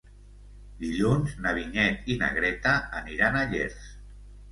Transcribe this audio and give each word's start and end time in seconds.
Dilluns 0.83 1.35
na 1.43 1.51
Vinyet 1.57 2.09
i 2.13 2.15
na 2.21 2.29
Greta 2.37 2.73
aniran 3.01 3.39
a 3.41 3.45
Llers. 3.53 3.85